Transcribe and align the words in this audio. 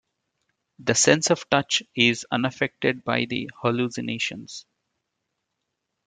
The 0.79 0.95
sense 0.95 1.29
of 1.29 1.47
touch 1.51 1.83
is 1.95 2.25
unaffected 2.31 3.03
by 3.03 3.25
the 3.25 3.51
hallucinations. 3.61 4.65